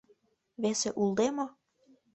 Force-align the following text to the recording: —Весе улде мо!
—Весе 0.61 0.89
улде 1.01 1.27
мо! 1.35 1.45